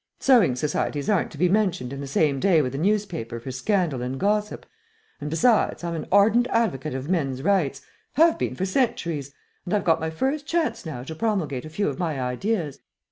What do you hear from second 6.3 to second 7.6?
advocate of men's